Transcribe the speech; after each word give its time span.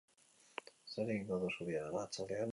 Zer 0.93 1.13
egingo 1.17 1.41
duzu 1.45 1.69
bihar 1.69 1.89
arratsaldean? 1.93 2.49